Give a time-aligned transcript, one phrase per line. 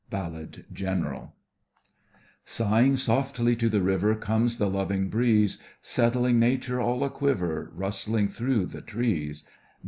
[0.09, 1.35] BALLAD—GENERAL
[2.43, 8.27] Sighing softly to the river Comes the loving breeze, Setting nature all a quiver, Rustling
[8.27, 9.43] through the trees.